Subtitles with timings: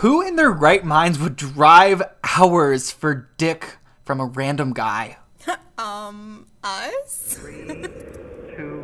[0.00, 5.18] Who in their right minds would drive hours for dick from a random guy?
[5.78, 7.36] um, us?
[7.38, 8.82] Three, two,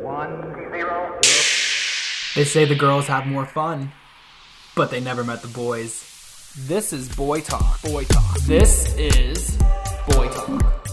[0.00, 1.20] one, zero.
[2.34, 3.92] They say the girls have more fun,
[4.74, 6.52] but they never met the boys.
[6.58, 7.80] This is Boy Talk.
[7.82, 8.40] Boy Talk.
[8.40, 9.56] This is
[10.08, 10.88] Boy Talk.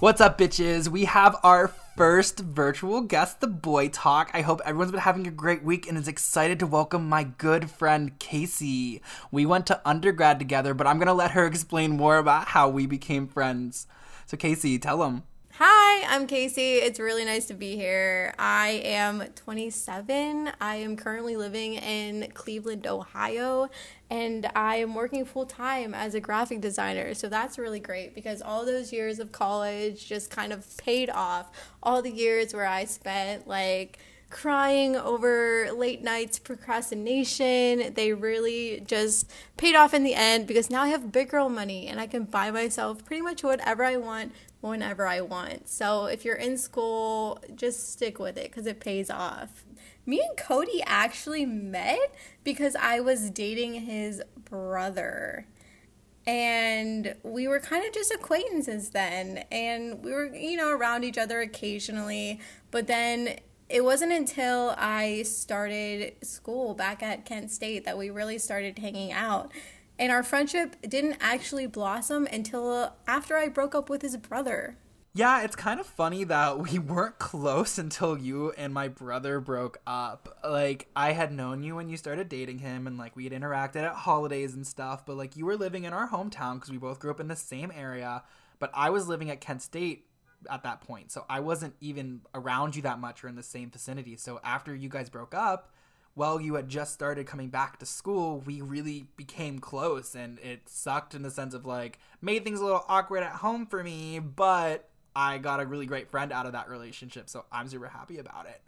[0.00, 0.88] What's up, bitches?
[0.88, 4.30] We have our first virtual guest, the Boy Talk.
[4.32, 7.70] I hope everyone's been having a great week and is excited to welcome my good
[7.70, 9.02] friend Casey.
[9.30, 12.86] We went to undergrad together, but I'm gonna let her explain more about how we
[12.86, 13.86] became friends.
[14.26, 15.24] So, Casey, tell them.
[15.56, 16.76] Hi, I'm Casey.
[16.76, 18.34] It's really nice to be here.
[18.38, 20.50] I am 27.
[20.58, 23.68] I am currently living in Cleveland, Ohio,
[24.08, 27.12] and I am working full time as a graphic designer.
[27.12, 31.50] So that's really great because all those years of college just kind of paid off.
[31.82, 33.98] All the years where I spent like
[34.30, 37.92] crying over late nights procrastination.
[37.92, 41.88] They really just paid off in the end because now I have big girl money
[41.88, 44.32] and I can buy myself pretty much whatever I want
[44.62, 45.68] whenever I want.
[45.68, 49.64] So if you're in school, just stick with it because it pays off.
[50.06, 55.46] Me and Cody actually met because I was dating his brother.
[56.24, 59.44] And we were kind of just acquaintances then.
[59.50, 62.40] And we were, you know, around each other occasionally.
[62.70, 68.38] But then it wasn't until I started school back at Kent State that we really
[68.38, 69.50] started hanging out.
[70.02, 74.76] And our friendship didn't actually blossom until uh, after I broke up with his brother.
[75.14, 79.78] Yeah, it's kind of funny that we weren't close until you and my brother broke
[79.86, 80.40] up.
[80.42, 83.84] Like, I had known you when you started dating him, and like we had interacted
[83.84, 86.98] at holidays and stuff, but like you were living in our hometown because we both
[86.98, 88.24] grew up in the same area,
[88.58, 90.06] but I was living at Kent State
[90.50, 91.12] at that point.
[91.12, 94.16] So I wasn't even around you that much or in the same vicinity.
[94.16, 95.70] So after you guys broke up,
[96.14, 100.68] while you had just started coming back to school, we really became close and it
[100.68, 104.18] sucked in the sense of like made things a little awkward at home for me,
[104.18, 108.18] but I got a really great friend out of that relationship, so I'm super happy
[108.18, 108.60] about it.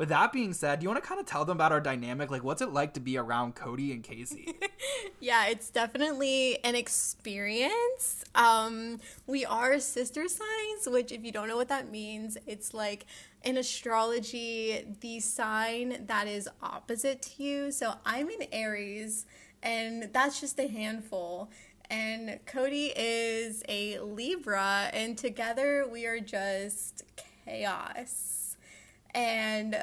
[0.00, 2.30] With that being said, do you want to kind of tell them about our dynamic?
[2.30, 4.54] Like, what's it like to be around Cody and Casey?
[5.20, 8.24] yeah, it's definitely an experience.
[8.34, 13.04] Um, we are sister signs, which, if you don't know what that means, it's like
[13.44, 17.70] in astrology, the sign that is opposite to you.
[17.70, 19.26] So I'm in Aries,
[19.62, 21.50] and that's just a handful.
[21.90, 27.02] And Cody is a Libra, and together we are just
[27.44, 28.39] chaos
[29.14, 29.76] and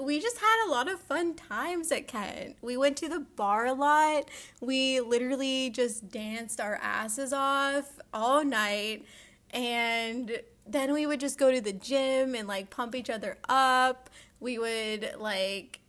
[0.00, 2.56] we just had a lot of fun times at Kent.
[2.62, 4.28] We went to the bar a lot.
[4.60, 9.04] We literally just danced our asses off all night.
[9.50, 14.08] And then we would just go to the gym and like pump each other up.
[14.38, 15.80] We would like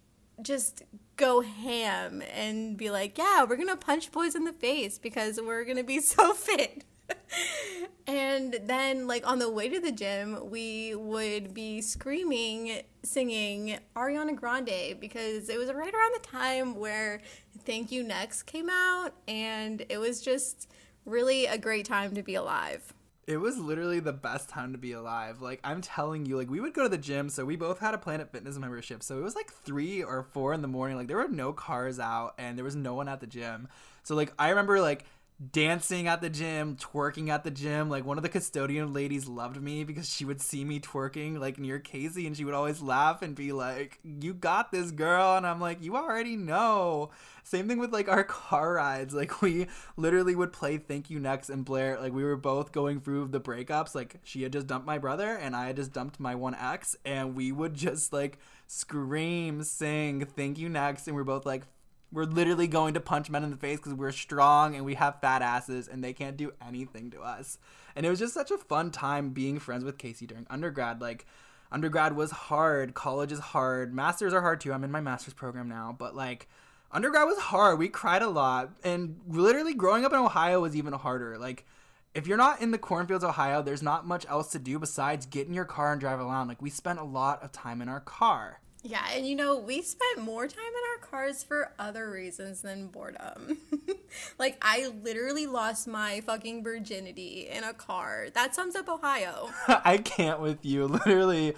[0.41, 0.83] just
[1.15, 5.63] go ham and be like, yeah, we're to punch boys in the face because we're
[5.77, 6.83] to be so fit
[8.07, 14.35] and then like on the way to the gym we would be screaming singing ariana
[14.35, 17.21] grande because it was right around the time where
[17.65, 20.69] thank you next came out and it was just
[21.05, 22.93] really a great time to be alive
[23.27, 25.41] it was literally the best time to be alive.
[25.41, 27.93] Like I'm telling you, like we would go to the gym, so we both had
[27.93, 29.03] a Planet Fitness membership.
[29.03, 30.97] So it was like three or four in the morning.
[30.97, 33.67] Like there were no cars out, and there was no one at the gym.
[34.03, 35.05] So like I remember like
[35.51, 37.89] dancing at the gym, twerking at the gym.
[37.89, 41.57] Like one of the custodian ladies loved me because she would see me twerking like
[41.57, 45.47] near Casey and she would always laugh and be like, "You got this, girl." And
[45.47, 47.09] I'm like, "You already know."
[47.43, 49.13] Same thing with like our car rides.
[49.13, 51.99] Like we literally would play Thank You Next and Blair.
[51.99, 53.95] Like we were both going through the breakups.
[53.95, 56.95] Like she had just dumped my brother and I had just dumped my one ex
[57.03, 58.37] and we would just like
[58.67, 61.63] scream, sing Thank You Next and we're both like
[62.11, 65.21] we're literally going to punch men in the face because we're strong and we have
[65.21, 67.57] fat asses and they can't do anything to us.
[67.95, 71.01] And it was just such a fun time being friends with Casey during undergrad.
[71.01, 71.25] Like,
[71.71, 74.73] undergrad was hard, college is hard, masters are hard too.
[74.73, 76.47] I'm in my master's program now, but like,
[76.91, 77.79] undergrad was hard.
[77.79, 78.71] We cried a lot.
[78.83, 81.37] And literally, growing up in Ohio was even harder.
[81.37, 81.65] Like,
[82.13, 85.47] if you're not in the cornfields, Ohio, there's not much else to do besides get
[85.47, 86.49] in your car and drive around.
[86.49, 88.59] Like, we spent a lot of time in our car.
[88.83, 92.87] Yeah, and you know, we spent more time in our cars for other reasons than
[92.87, 93.57] boredom.
[94.39, 98.27] like, I literally lost my fucking virginity in a car.
[98.33, 99.51] That sums up Ohio.
[99.67, 100.87] I can't with you.
[100.87, 101.53] Literally,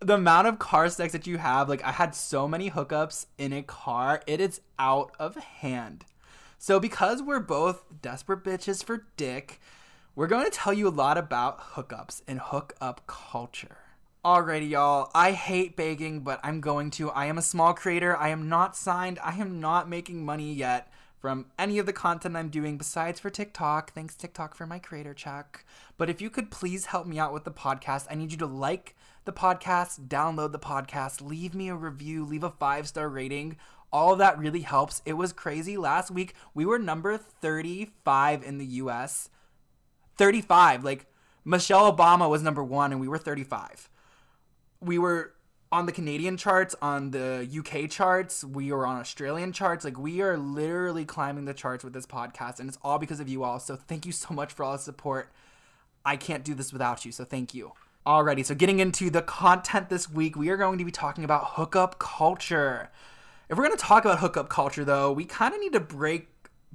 [0.00, 3.52] the amount of car sex that you have, like, I had so many hookups in
[3.52, 6.06] a car, it is out of hand.
[6.58, 9.60] So, because we're both desperate bitches for dick,
[10.16, 13.76] we're going to tell you a lot about hookups and hookup culture.
[14.24, 15.12] Alrighty, y'all.
[15.14, 17.08] I hate begging, but I'm going to.
[17.10, 18.16] I am a small creator.
[18.16, 19.20] I am not signed.
[19.22, 23.30] I am not making money yet from any of the content I'm doing besides for
[23.30, 23.92] TikTok.
[23.92, 25.64] Thanks, TikTok, for my creator check.
[25.96, 28.46] But if you could please help me out with the podcast, I need you to
[28.46, 33.56] like the podcast, download the podcast, leave me a review, leave a five star rating.
[33.92, 35.00] All of that really helps.
[35.06, 35.76] It was crazy.
[35.76, 39.30] Last week, we were number 35 in the US.
[40.16, 40.82] 35.
[40.82, 41.06] Like,
[41.44, 43.88] Michelle Obama was number one, and we were 35.
[44.80, 45.34] We were
[45.70, 49.84] on the Canadian charts, on the UK charts, we were on Australian charts.
[49.84, 53.28] Like we are literally climbing the charts with this podcast, and it's all because of
[53.28, 53.60] you all.
[53.60, 55.30] So thank you so much for all the support.
[56.04, 57.72] I can't do this without you, so thank you.
[58.06, 61.44] Alrighty, so getting into the content this week, we are going to be talking about
[61.48, 62.90] hookup culture.
[63.50, 66.28] If we're going to talk about hookup culture, though, we kind of need to break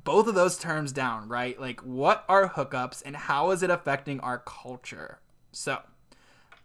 [0.03, 1.59] both of those terms down, right?
[1.59, 5.19] Like, what are hookups and how is it affecting our culture?
[5.51, 5.79] So,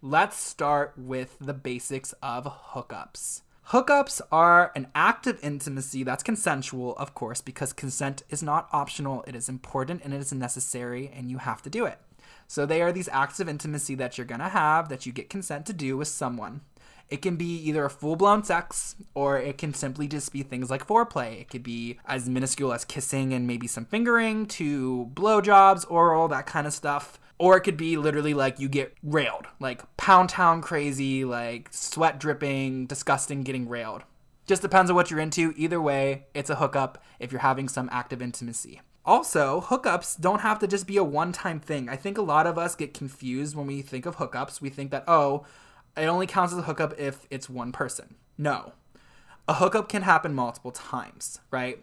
[0.01, 3.43] let's start with the basics of hookups.
[3.71, 9.25] Hookups are an act of intimacy that's consensual, of course, because consent is not optional,
[9.27, 11.99] it is important and it is necessary, and you have to do it.
[12.47, 15.67] So, they are these acts of intimacy that you're gonna have that you get consent
[15.67, 16.63] to do with someone.
[17.11, 20.71] It can be either a full blown sex or it can simply just be things
[20.71, 21.41] like foreplay.
[21.41, 26.47] It could be as minuscule as kissing and maybe some fingering to blowjobs, oral, that
[26.47, 27.19] kind of stuff.
[27.39, 32.19] Or it could be literally like you get railed, like pound town crazy, like sweat
[32.19, 34.03] dripping, disgusting, getting railed.
[34.47, 35.53] Just depends on what you're into.
[35.57, 38.81] Either way, it's a hookup if you're having some active intimacy.
[39.05, 41.89] Also, hookups don't have to just be a one time thing.
[41.89, 44.61] I think a lot of us get confused when we think of hookups.
[44.61, 45.47] We think that, oh,
[45.97, 48.17] it only counts as a hookup if it's one person.
[48.37, 48.73] No.
[49.49, 51.83] A hookup can happen multiple times, right?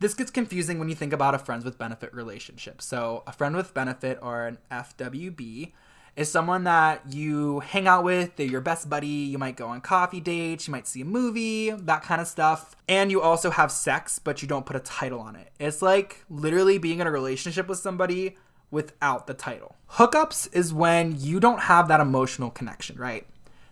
[0.00, 2.80] This gets confusing when you think about a friends with benefit relationship.
[2.80, 5.72] So, a friend with benefit or an FWB
[6.16, 9.82] is someone that you hang out with, they're your best buddy, you might go on
[9.82, 12.74] coffee dates, you might see a movie, that kind of stuff.
[12.88, 15.50] And you also have sex, but you don't put a title on it.
[15.60, 18.38] It's like literally being in a relationship with somebody
[18.70, 19.76] without the title.
[19.92, 23.26] Hookups is when you don't have that emotional connection, right?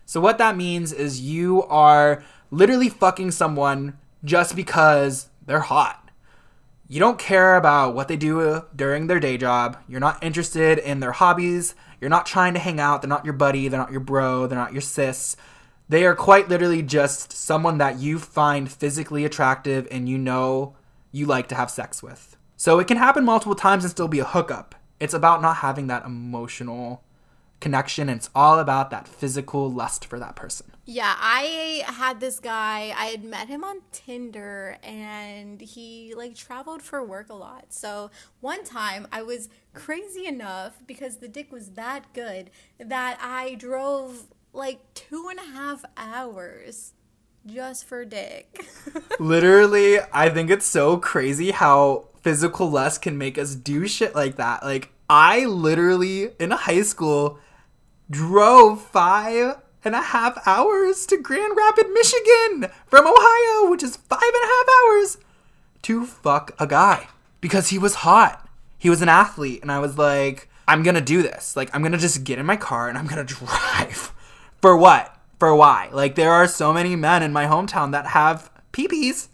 [0.05, 5.98] So, what that means is you are literally fucking someone just because they're hot.
[6.91, 9.77] You don't care about what they do during their day job.
[9.87, 11.75] You're not interested in their hobbies.
[12.01, 13.03] You're not trying to hang out.
[13.03, 13.67] They're not your buddy.
[13.67, 14.47] They're not your bro.
[14.47, 15.37] They're not your sis.
[15.87, 20.75] They are quite literally just someone that you find physically attractive and you know
[21.11, 22.35] you like to have sex with.
[22.57, 24.73] So it can happen multiple times and still be a hookup.
[24.99, 27.03] It's about not having that emotional
[27.59, 30.71] connection and it's all about that physical lust for that person.
[30.85, 36.81] Yeah, I had this guy, I had met him on Tinder and he like traveled
[36.81, 37.65] for work a lot.
[37.69, 38.09] So
[38.41, 44.27] one time I was crazy enough because the dick was that good that I drove
[44.53, 46.93] like two and a half hours
[47.45, 48.65] just for dick.
[49.19, 54.35] Literally, I think it's so crazy how physical lust can make us do shit like
[54.37, 54.63] that.
[54.63, 57.39] Like, I literally, in high school,
[58.09, 64.19] drove five and a half hours to Grand Rapids, Michigan from Ohio, which is five
[64.21, 65.17] and a half hours
[65.83, 67.07] to fuck a guy
[67.41, 68.47] because he was hot.
[68.77, 71.55] He was an athlete, and I was like, I'm gonna do this.
[71.55, 74.13] Like, I'm gonna just get in my car and I'm gonna drive.
[74.61, 75.15] For what?
[75.39, 75.89] For why?
[75.91, 79.29] Like, there are so many men in my hometown that have peepees.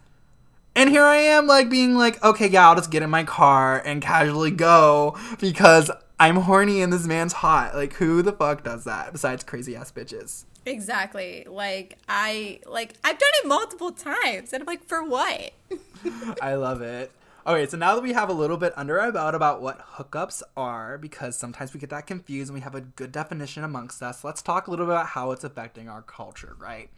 [0.75, 3.82] And here I am, like, being like, okay, yeah, I'll just get in my car
[3.86, 7.75] and casually go because I'm horny and this man's hot.
[7.75, 10.45] Like, who the fuck does that besides crazy ass bitches?
[10.65, 11.45] Exactly.
[11.48, 15.51] Like I like I've done it multiple times and I'm like for what?
[16.41, 17.12] I love it.
[17.48, 20.41] Okay, so now that we have a little bit under our belt about what hookups
[20.57, 24.24] are, because sometimes we get that confused and we have a good definition amongst us,
[24.24, 26.89] let's talk a little bit about how it's affecting our culture, right?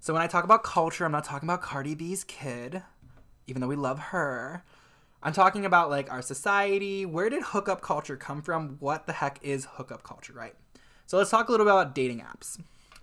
[0.00, 2.84] So when I talk about culture, I'm not talking about Cardi B's kid,
[3.46, 4.64] even though we love her.
[5.26, 7.04] I'm talking about like our society.
[7.04, 8.76] Where did hookup culture come from?
[8.78, 10.54] What the heck is hookup culture, right?
[11.06, 12.60] So let's talk a little about dating apps.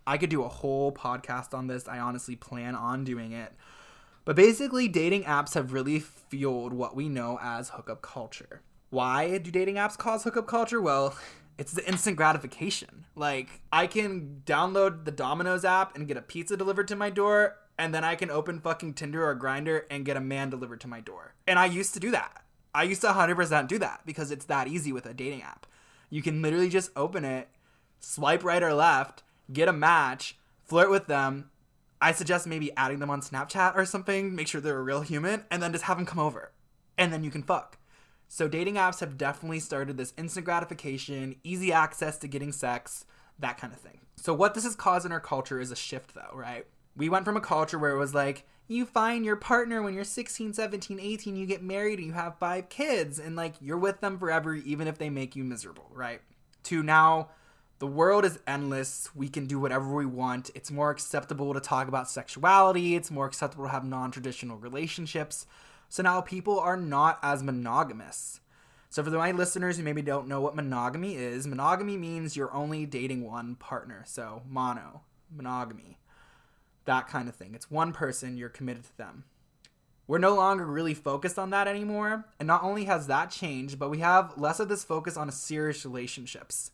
[0.07, 1.85] I could do a whole podcast on this.
[1.85, 3.51] I honestly plan on doing it.
[4.23, 8.61] But basically, dating apps have really fueled what we know as hookup culture.
[8.89, 10.81] Why do dating apps cause hookup culture?
[10.81, 11.17] Well,
[11.57, 13.05] it's the instant gratification.
[13.17, 17.57] Like, I can download the Domino's app and get a pizza delivered to my door,
[17.77, 20.87] and then I can open fucking Tinder or Grindr and get a man delivered to
[20.87, 21.33] my door.
[21.47, 22.43] And I used to do that.
[22.73, 25.65] I used to 100% do that because it's that easy with a dating app.
[26.09, 27.49] You can literally just open it,
[27.99, 31.49] swipe right or left, get a match, flirt with them.
[32.01, 35.45] I suggest maybe adding them on Snapchat or something, make sure they're a real human,
[35.49, 36.51] and then just have them come over.
[36.97, 37.77] And then you can fuck.
[38.27, 43.05] So dating apps have definitely started this instant gratification, easy access to getting sex
[43.39, 43.99] that kind of thing.
[44.15, 46.65] So, what this has caused in our culture is a shift, though, right?
[46.95, 50.03] We went from a culture where it was like, you find your partner when you're
[50.03, 53.99] 16, 17, 18, you get married and you have five kids, and like you're with
[53.99, 56.21] them forever, even if they make you miserable, right?
[56.63, 57.29] To now,
[57.79, 59.09] the world is endless.
[59.13, 60.49] We can do whatever we want.
[60.55, 65.45] It's more acceptable to talk about sexuality, it's more acceptable to have non traditional relationships.
[65.89, 68.39] So now people are not as monogamous.
[68.89, 72.85] So, for my listeners who maybe don't know what monogamy is, monogamy means you're only
[72.85, 74.03] dating one partner.
[74.05, 75.01] So, mono,
[75.35, 75.97] monogamy,
[76.85, 77.53] that kind of thing.
[77.53, 79.25] It's one person, you're committed to them.
[80.05, 82.25] We're no longer really focused on that anymore.
[82.39, 85.85] And not only has that changed, but we have less of this focus on serious
[85.85, 86.71] relationships.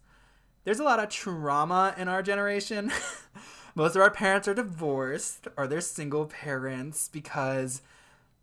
[0.64, 2.92] There's a lot of trauma in our generation.
[3.76, 7.82] Most of our parents are divorced or they're single parents because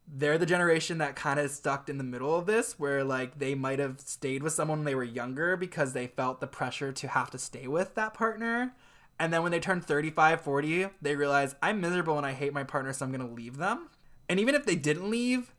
[0.09, 3.57] they're the generation that kind of stuck in the middle of this where like they
[3.57, 7.09] might have stayed with someone when they were younger because they felt the pressure to
[7.09, 8.73] have to stay with that partner
[9.19, 12.65] and then when they turn 35 40 they realize i'm miserable and i hate my
[12.65, 13.89] partner so i'm going to leave them.
[14.29, 15.53] And even if they didn't leave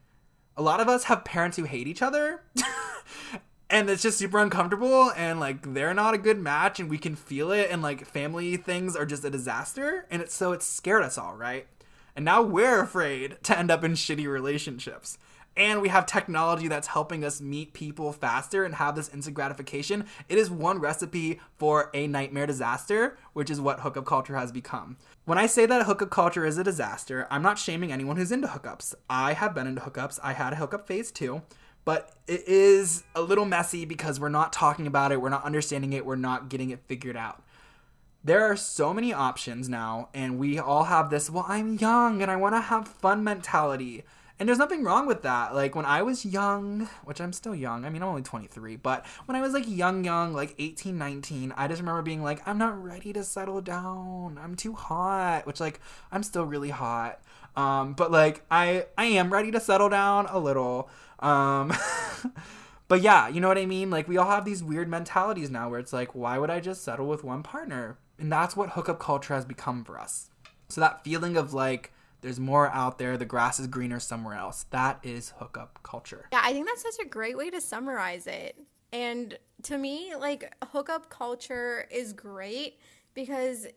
[0.55, 2.41] a lot of us have parents who hate each other.
[3.69, 7.15] And it's just super uncomfortable and like they're not a good match and we can
[7.15, 10.05] feel it and like family things are just a disaster.
[10.09, 11.67] And it's so it scared us all right?
[12.15, 15.17] And now we're afraid to end up in shitty relationships.
[15.57, 20.05] And we have technology that's helping us meet people faster and have this instant gratification.
[20.29, 24.97] It is one recipe for a nightmare disaster, which is what hookup culture has become.
[25.25, 28.47] When I say that hookup culture is a disaster, I'm not shaming anyone who's into
[28.47, 28.93] hookups.
[29.09, 31.41] I have been into hookups, I had a hookup phase too
[31.85, 35.93] but it is a little messy because we're not talking about it, we're not understanding
[35.93, 37.41] it, we're not getting it figured out
[38.27, 42.29] there are so many options now, and we all have this, well, I'm young and
[42.29, 44.03] I want to have fun mentality.
[44.39, 45.55] And there's nothing wrong with that.
[45.55, 49.05] Like when I was young, which I'm still young, I mean, I'm only 23, but
[49.25, 52.57] when I was like young, young, like 18, 19, I just remember being like, I'm
[52.57, 54.39] not ready to settle down.
[54.41, 55.79] I'm too hot, which like
[56.11, 57.19] I'm still really hot.
[57.55, 60.89] Um, but like I I am ready to settle down a little.
[61.19, 61.73] Um
[62.87, 63.89] But yeah, you know what I mean?
[63.89, 66.83] Like we all have these weird mentalities now where it's like, why would I just
[66.83, 67.97] settle with one partner?
[68.17, 70.29] And that's what hookup culture has become for us.
[70.69, 74.65] So that feeling of like there's more out there, the grass is greener somewhere else.
[74.71, 76.27] That is hookup culture.
[76.31, 78.59] Yeah, I think that's such a great way to summarize it.
[78.91, 82.79] And to me, like hookup culture is great
[83.13, 83.67] because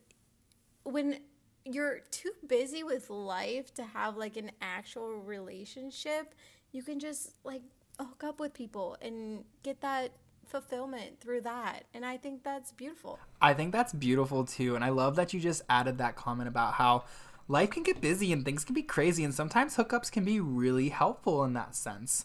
[0.84, 1.18] when
[1.64, 6.34] you're too busy with life to have like an actual relationship,
[6.72, 7.62] you can just like
[7.98, 10.12] hook up with people and get that
[10.46, 11.84] fulfillment through that.
[11.94, 13.18] And I think that's beautiful.
[13.40, 14.74] I think that's beautiful too.
[14.74, 17.04] And I love that you just added that comment about how
[17.50, 19.24] life can get busy and things can be crazy.
[19.24, 22.24] And sometimes hookups can be really helpful in that sense.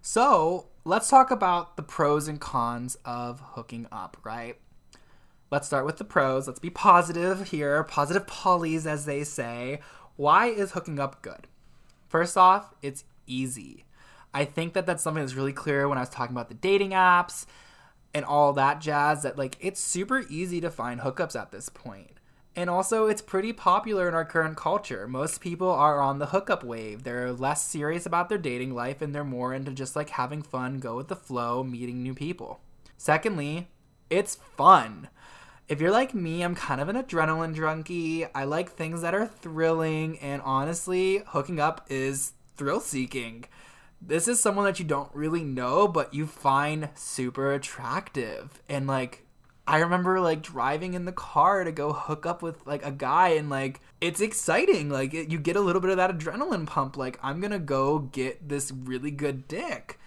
[0.00, 4.56] So let's talk about the pros and cons of hooking up, right?
[5.50, 6.46] Let's start with the pros.
[6.46, 9.80] Let's be positive here, positive polys, as they say.
[10.14, 11.48] Why is hooking up good?
[12.08, 13.84] First off, it's easy.
[14.32, 16.90] I think that that's something that's really clear when I was talking about the dating
[16.90, 17.44] apps
[18.14, 22.19] and all that jazz that like it's super easy to find hookups at this point.
[22.56, 25.06] And also, it's pretty popular in our current culture.
[25.06, 27.04] Most people are on the hookup wave.
[27.04, 30.78] They're less serious about their dating life and they're more into just like having fun,
[30.78, 32.60] go with the flow, meeting new people.
[32.96, 33.68] Secondly,
[34.10, 35.08] it's fun.
[35.68, 38.26] If you're like me, I'm kind of an adrenaline junkie.
[38.34, 43.44] I like things that are thrilling, and honestly, hooking up is thrill seeking
[44.00, 48.62] this is someone that you don't really know, but you find super attractive.
[48.68, 49.26] And like,
[49.70, 53.28] I remember like driving in the car to go hook up with like a guy,
[53.28, 54.90] and like, it's exciting.
[54.90, 56.96] Like, it, you get a little bit of that adrenaline pump.
[56.96, 60.00] Like, I'm gonna go get this really good dick.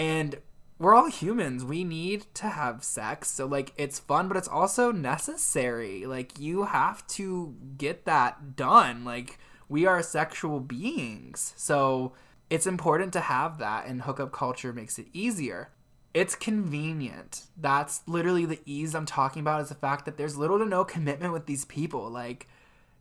[0.00, 0.40] And
[0.80, 1.64] we're all humans.
[1.64, 3.30] We need to have sex.
[3.30, 6.04] So, like, it's fun, but it's also necessary.
[6.04, 9.04] Like, you have to get that done.
[9.04, 9.38] Like,
[9.68, 11.52] we are sexual beings.
[11.56, 12.14] So,
[12.50, 15.70] it's important to have that, and hookup culture makes it easier.
[16.14, 17.42] It's convenient.
[17.56, 20.84] That's literally the ease I'm talking about is the fact that there's little to no
[20.84, 22.08] commitment with these people.
[22.10, 22.48] Like,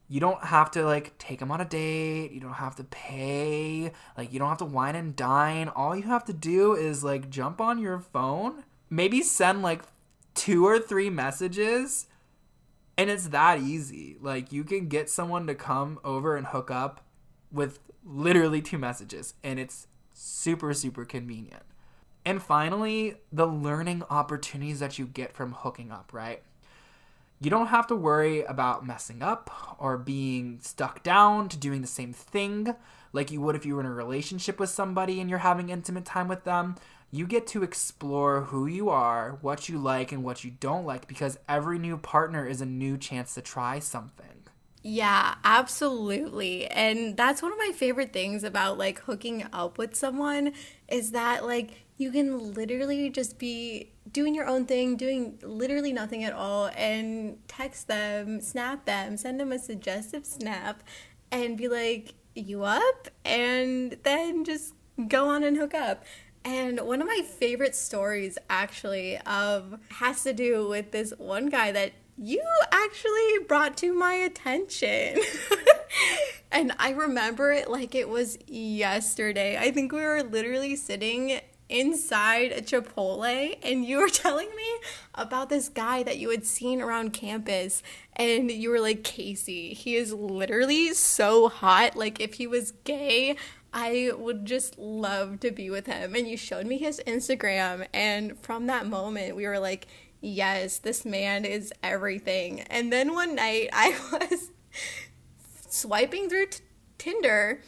[0.10, 2.32] you don't have to like take them on a date.
[2.32, 3.92] You don't have to pay.
[4.18, 5.70] Like, you don't have to wine and dine.
[5.70, 9.84] All you have to do is like jump on your phone, maybe send like
[10.34, 12.08] two or three messages,
[12.98, 14.18] and it's that easy.
[14.22, 17.06] Like, you can get someone to come over and hook up
[17.52, 21.64] with literally two messages, and it's super, super convenient.
[22.27, 26.43] And finally, the learning opportunities that you get from hooking up, right?
[27.39, 31.88] You don't have to worry about messing up or being stuck down to doing the
[31.88, 32.75] same thing
[33.13, 36.03] like you would if you were in a relationship with somebody and you're having intimate
[36.03, 36.75] time with them.
[37.12, 41.07] You get to explore who you are, what you like, and what you don't like
[41.07, 44.47] because every new partner is a new chance to try something.
[44.89, 46.65] Yeah, absolutely.
[46.67, 50.53] And that's one of my favorite things about like hooking up with someone
[50.88, 56.24] is that like you can literally just be doing your own thing, doing literally nothing
[56.24, 60.84] at all, and text them, snap them, send them a suggestive snap,
[61.32, 63.10] and be like, You up?
[63.25, 64.74] And then just
[65.10, 66.06] go on and hook up.
[66.46, 71.72] And one of my favorite stories actually of has to do with this one guy
[71.74, 75.20] that you actually brought to my attention.
[76.52, 79.58] and I remember it like it was yesterday.
[79.58, 84.78] I think we were literally sitting inside a Chipotle and you were telling me
[85.16, 87.84] about this guy that you had seen around campus
[88.16, 91.96] and you were like, Casey, he is literally so hot.
[91.96, 93.36] Like, if he was gay,
[93.74, 96.16] I would just love to be with him.
[96.16, 99.88] And you showed me his Instagram, and from that moment, we were like,
[100.22, 102.62] yes, this man is everything.
[102.62, 103.96] And then one night, I
[104.32, 104.52] was
[105.70, 106.64] swiping through t-
[106.98, 107.62] Tinder,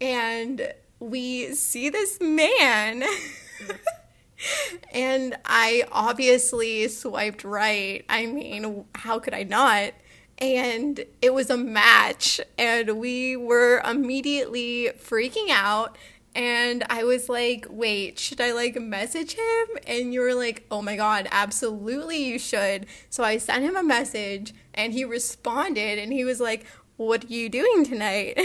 [0.00, 3.04] and we see this man.
[4.92, 8.04] and I obviously swiped right.
[8.08, 9.92] I mean, how could I not?
[10.38, 15.96] And it was a match, and we were immediately freaking out.
[16.34, 19.66] And I was like, wait, should I like message him?
[19.86, 22.86] And you were like, oh my God, absolutely you should.
[23.10, 26.64] So I sent him a message, and he responded, and he was like,
[26.96, 28.40] what are you doing tonight?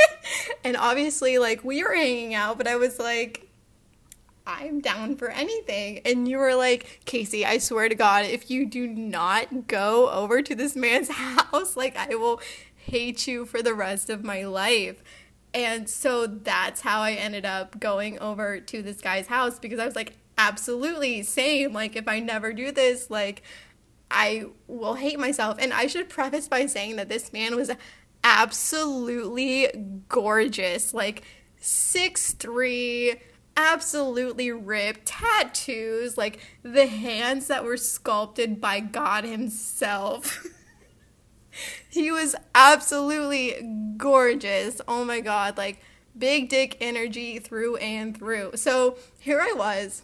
[0.64, 3.48] and obviously, like, we were hanging out, but I was like,
[4.46, 6.02] I'm down for anything.
[6.04, 10.42] And you were like, Casey, I swear to God, if you do not go over
[10.42, 12.40] to this man's house, like, I will
[12.76, 15.02] hate you for the rest of my life.
[15.56, 19.86] And so that's how I ended up going over to this guy's house because I
[19.86, 21.72] was like, absolutely, same.
[21.72, 23.42] Like, if I never do this, like,
[24.10, 25.56] I will hate myself.
[25.58, 27.70] And I should preface by saying that this man was
[28.22, 29.68] absolutely
[30.10, 30.92] gorgeous.
[30.92, 31.22] Like,
[31.58, 33.14] six three
[33.56, 40.46] absolutely ripped tattoos, like the hands that were sculpted by God Himself.
[41.88, 44.80] he was absolutely gorgeous.
[44.86, 45.80] Oh my God, like
[46.16, 48.52] big dick energy through and through.
[48.56, 50.02] So here I was,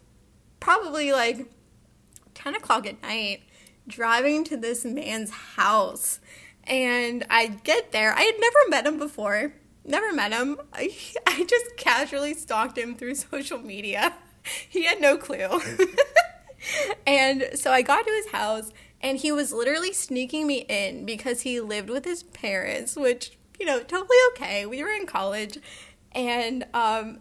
[0.61, 1.51] probably like
[2.35, 3.43] 10 o'clock at night,
[3.87, 6.21] driving to this man's house.
[6.65, 8.12] And I get there.
[8.15, 9.53] I had never met him before
[9.85, 10.59] never met him.
[10.73, 10.95] I,
[11.27, 14.15] I just casually stalked him through social media.
[14.69, 15.61] He had no clue.
[17.07, 18.71] and so I got to his house
[19.03, 23.67] and he was literally sneaking me in because he lived with his parents, which, you
[23.67, 24.67] know, totally okay.
[24.67, 25.59] We were in college
[26.12, 27.21] and um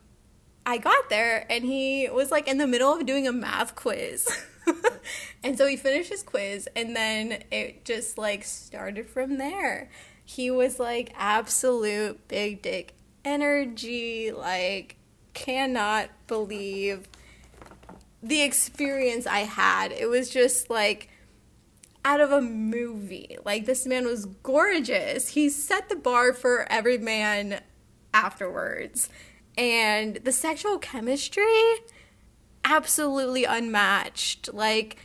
[0.65, 4.27] I got there and he was like in the middle of doing a math quiz.
[5.43, 9.89] and so he finished his quiz and then it just like started from there
[10.23, 14.95] he was like absolute big dick energy, like,
[15.33, 17.07] cannot believe
[18.21, 19.91] the experience I had.
[19.91, 21.09] It was just like
[22.03, 23.37] out of a movie.
[23.45, 25.29] Like, this man was gorgeous.
[25.29, 27.61] He set the bar for every man
[28.13, 29.09] afterwards.
[29.57, 31.43] And the sexual chemistry,
[32.63, 34.53] absolutely unmatched.
[34.53, 34.97] Like,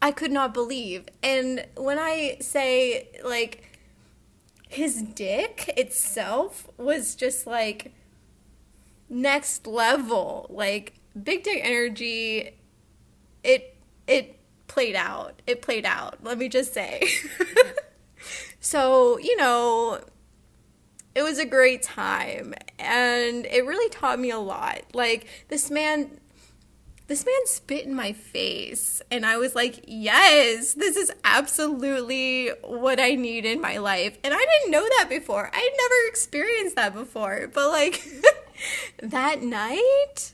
[0.00, 1.06] I could not believe.
[1.22, 3.74] And when I say, like,
[4.74, 7.92] his dick itself was just like
[9.08, 12.56] next level like big dick energy
[13.44, 13.76] it
[14.08, 14.36] it
[14.66, 15.40] played out.
[15.46, 17.02] It played out let me just say.
[18.64, 20.00] So you know
[21.14, 24.80] it was a great time and it really taught me a lot.
[24.94, 26.18] Like this man
[27.06, 32.98] this man spit in my face and i was like yes this is absolutely what
[32.98, 34.16] i need in my life.
[34.24, 35.50] And i didn't know that before.
[35.52, 38.02] I had never experienced that before but like
[39.02, 40.32] that night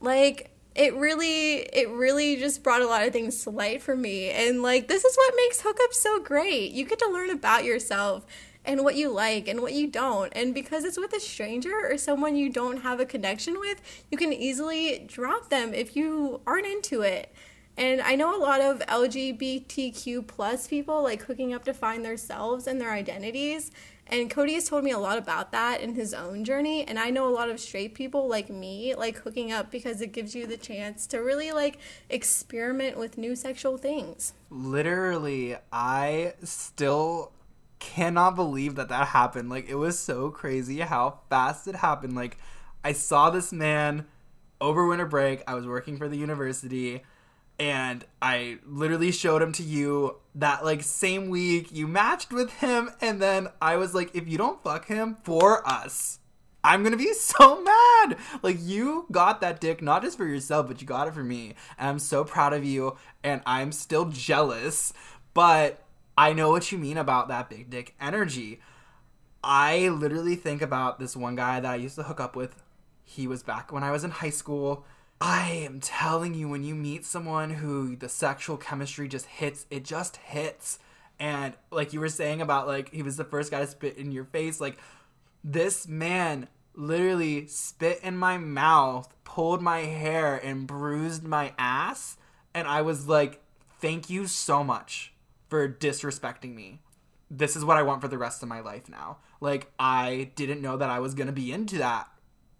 [0.00, 4.30] like it really it really just brought a lot of things to light for me
[4.30, 8.24] and like this is what makes hookups so great you get to learn about yourself
[8.68, 10.30] and what you like and what you don't.
[10.36, 14.18] And because it's with a stranger or someone you don't have a connection with, you
[14.18, 17.34] can easily drop them if you aren't into it.
[17.78, 22.66] And I know a lot of LGBTQ plus people like hooking up to find themselves
[22.66, 23.70] and their identities.
[24.10, 26.84] And Cody has told me a lot about that in his own journey.
[26.86, 30.12] And I know a lot of straight people like me like hooking up because it
[30.12, 34.32] gives you the chance to really like experiment with new sexual things.
[34.50, 37.32] Literally, I still
[37.78, 39.50] cannot believe that that happened.
[39.50, 42.14] Like, it was so crazy how fast it happened.
[42.14, 42.38] Like,
[42.82, 44.06] I saw this man
[44.60, 45.42] over winter break.
[45.46, 47.02] I was working for the university
[47.58, 52.90] and I literally showed him to you that like same week you matched with him
[53.00, 56.20] and then I was like if you don't fuck him for us
[56.62, 58.16] I'm gonna be so mad.
[58.42, 61.54] Like you got that dick not just for yourself but you got it for me
[61.78, 64.92] and I'm so proud of you and I'm still jealous
[65.34, 65.84] but
[66.16, 68.60] I know what you mean about that big dick energy.
[69.42, 72.60] I literally think about this one guy that I used to hook up with.
[73.04, 74.84] He was back when I was in high school
[75.20, 79.84] I am telling you, when you meet someone who the sexual chemistry just hits, it
[79.84, 80.78] just hits.
[81.18, 84.12] And like you were saying about like he was the first guy to spit in
[84.12, 84.78] your face, like
[85.42, 92.16] this man literally spit in my mouth, pulled my hair, and bruised my ass.
[92.54, 93.42] And I was like,
[93.80, 95.12] thank you so much
[95.48, 96.80] for disrespecting me.
[97.30, 99.18] This is what I want for the rest of my life now.
[99.40, 102.08] Like, I didn't know that I was gonna be into that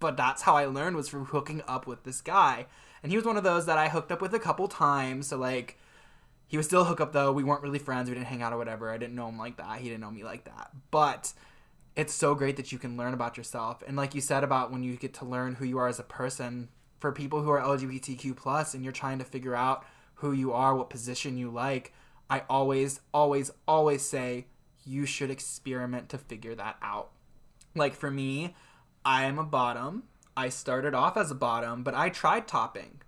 [0.00, 2.66] but that's how I learned was from hooking up with this guy.
[3.02, 5.28] And he was one of those that I hooked up with a couple times.
[5.28, 5.78] So like
[6.46, 7.32] he was still a hookup though.
[7.32, 8.08] We weren't really friends.
[8.08, 8.90] We didn't hang out or whatever.
[8.90, 9.78] I didn't know him like that.
[9.78, 10.70] He didn't know me like that.
[10.90, 11.32] But
[11.96, 13.82] it's so great that you can learn about yourself.
[13.87, 16.04] And like you said about when you get to learn who you are as a
[16.04, 19.84] person, for people who are LGBTQ plus and you're trying to figure out
[20.14, 21.92] who you are, what position you like,
[22.28, 24.46] I always, always, always say
[24.84, 27.11] you should experiment to figure that out.
[27.74, 28.54] Like for me,
[29.04, 30.04] I am a bottom.
[30.37, 33.02] I started off as a bottom, but I tried topping.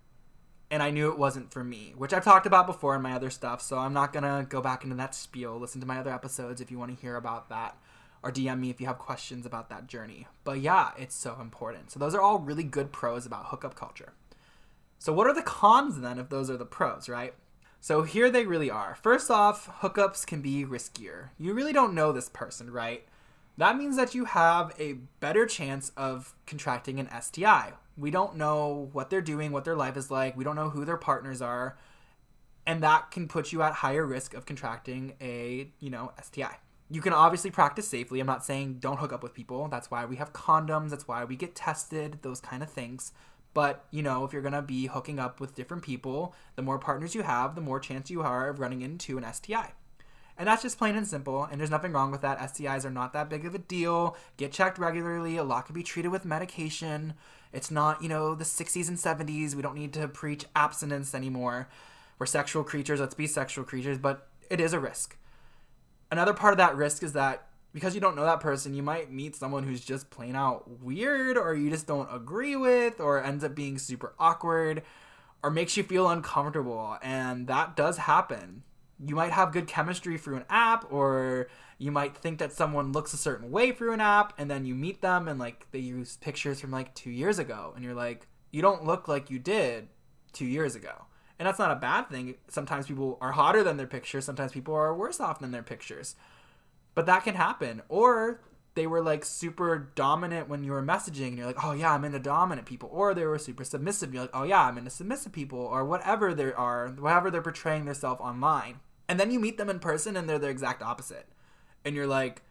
[0.70, 3.30] And I knew it wasn't for me, which I've talked about before in my other
[3.30, 5.58] stuff, so I'm not gonna go back into that spiel.
[5.58, 7.76] Listen to my other episodes if you wanna hear about that,
[8.22, 10.28] or DM me if you have questions about that journey.
[10.44, 11.90] But yeah, it's so important.
[11.90, 14.12] So those are all really good pros about hookup culture.
[14.98, 17.34] So what are the cons then if those are the pros, right?
[17.80, 18.94] So here they really are.
[18.94, 21.30] First off, hookups can be riskier.
[21.38, 23.06] You really don't know this person, right?
[23.60, 27.74] That means that you have a better chance of contracting an STI.
[27.94, 30.86] We don't know what they're doing, what their life is like, we don't know who
[30.86, 31.76] their partners are,
[32.66, 36.56] and that can put you at higher risk of contracting a, you know, STI.
[36.90, 38.18] You can obviously practice safely.
[38.18, 39.68] I'm not saying don't hook up with people.
[39.68, 43.12] That's why we have condoms, that's why we get tested, those kind of things.
[43.52, 46.78] But, you know, if you're going to be hooking up with different people, the more
[46.78, 49.72] partners you have, the more chance you are of running into an STI.
[50.40, 52.38] And that's just plain and simple, and there's nothing wrong with that.
[52.38, 54.16] STIs are not that big of a deal.
[54.38, 55.36] Get checked regularly.
[55.36, 57.12] A lot can be treated with medication.
[57.52, 59.54] It's not, you know, the 60s and 70s.
[59.54, 61.68] We don't need to preach abstinence anymore.
[62.18, 63.00] We're sexual creatures.
[63.00, 65.18] Let's be sexual creatures, but it is a risk.
[66.10, 69.12] Another part of that risk is that because you don't know that person, you might
[69.12, 73.44] meet someone who's just plain out weird, or you just don't agree with, or ends
[73.44, 74.84] up being super awkward,
[75.42, 76.96] or makes you feel uncomfortable.
[77.02, 78.62] And that does happen
[79.04, 83.14] you might have good chemistry through an app or you might think that someone looks
[83.14, 86.18] a certain way through an app and then you meet them and like they use
[86.18, 89.88] pictures from like 2 years ago and you're like you don't look like you did
[90.32, 91.06] 2 years ago.
[91.38, 92.34] And that's not a bad thing.
[92.48, 96.14] Sometimes people are hotter than their pictures, sometimes people are worse off than their pictures.
[96.94, 97.80] But that can happen.
[97.88, 98.42] Or
[98.74, 102.04] they were like super dominant when you were messaging and you're like, oh yeah, I'm
[102.04, 102.90] into dominant people.
[102.92, 104.12] Or they were super submissive.
[104.12, 105.58] You're like, oh yeah, I'm into submissive people.
[105.58, 108.80] Or whatever they are, whatever they're portraying themselves online.
[109.10, 111.26] And then you meet them in person and they're the exact opposite.
[111.84, 112.42] And you're like,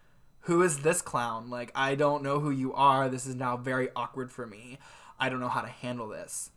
[0.42, 1.50] who is this clown?
[1.50, 3.08] Like, I don't know who you are.
[3.08, 4.78] This is now very awkward for me.
[5.18, 6.52] I don't know how to handle this.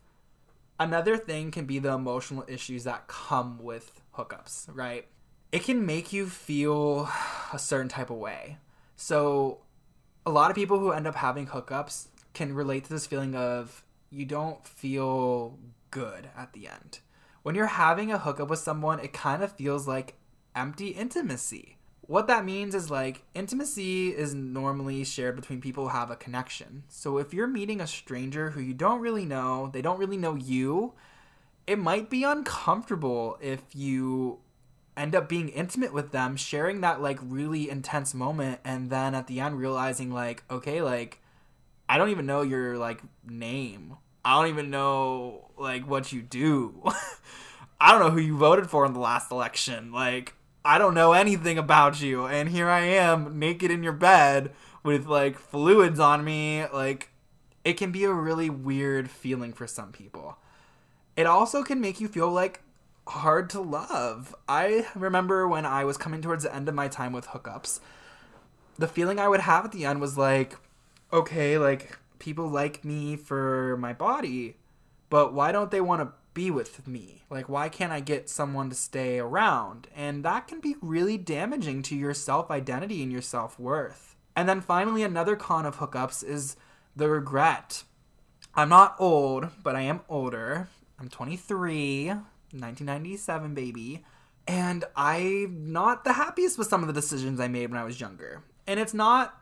[0.80, 5.06] Another thing can be the emotional issues that come with hookups, right?
[5.52, 7.08] It can make you feel
[7.52, 8.56] a certain type of way.
[8.96, 9.58] So,
[10.26, 13.84] a lot of people who end up having hookups can relate to this feeling of
[14.10, 15.60] you don't feel
[15.92, 16.98] good at the end
[17.42, 20.14] when you're having a hookup with someone, it kind of feels like
[20.55, 21.78] empty intimacy.
[22.02, 26.85] What that means is like intimacy is normally shared between people who have a connection.
[26.88, 30.35] So if you're meeting a stranger who you don't really know, they don't really know
[30.35, 30.94] you,
[31.66, 34.40] it might be uncomfortable if you
[34.96, 39.26] end up being intimate with them, sharing that like really intense moment and then at
[39.26, 41.20] the end realizing like, okay, like
[41.88, 46.82] I don't even know your like name I don't even know like what you do.
[47.80, 49.92] I don't know who you voted for in the last election.
[49.92, 54.52] Like I don't know anything about you and here I am naked in your bed
[54.85, 56.64] with like fluids on me.
[56.72, 57.11] Like
[57.64, 60.37] it can be a really weird feeling for some people.
[61.16, 62.62] It also can make you feel like
[63.06, 64.35] hard to love.
[64.48, 67.80] I remember when I was coming towards the end of my time with hookups,
[68.78, 70.56] the feeling I would have at the end was like,
[71.12, 74.56] okay, like people like me for my body,
[75.11, 77.24] but why don't they want to be with me?
[77.28, 79.88] Like, why can't I get someone to stay around?
[79.94, 84.16] And that can be really damaging to your self identity and your self worth.
[84.35, 86.56] And then finally, another con of hookups is
[86.96, 87.82] the regret.
[88.54, 90.68] I'm not old, but I am older.
[90.98, 94.04] I'm 23, 1997 baby.
[94.46, 98.00] And I'm not the happiest with some of the decisions I made when I was
[98.00, 98.42] younger.
[98.66, 99.41] And it's not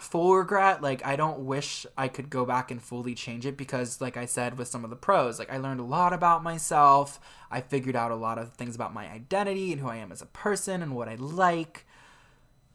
[0.00, 4.00] full regret like i don't wish i could go back and fully change it because
[4.00, 7.20] like i said with some of the pros like i learned a lot about myself.
[7.50, 10.22] I figured out a lot of things about my identity and who i am as
[10.22, 11.84] a person and what i like.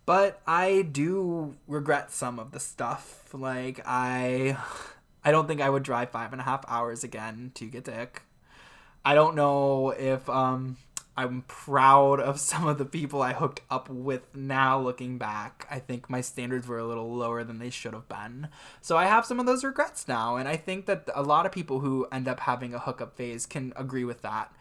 [0.05, 3.33] But i do regret some of the stuff.
[3.33, 4.57] Like i
[5.23, 8.21] i don't think i would drive five and a half hours again to get dick
[9.03, 10.77] i don't know if um
[11.17, 15.65] I'm proud of some of the people I hooked up with now looking back.
[15.71, 18.49] I think my standards were a little lower than they should have been.
[18.81, 21.51] So I have some of those regrets now, and I think that a lot of
[21.51, 24.51] people who end up having a hookup phase can agree with that